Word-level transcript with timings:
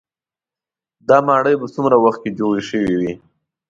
دا 1.07 1.17
ماڼۍ 1.27 1.55
په 1.61 1.67
څومره 1.73 1.95
وخت 2.05 2.19
کې 2.23 2.35
جوړې 2.39 2.61
شوې 2.69 2.93
وي. 2.99 3.13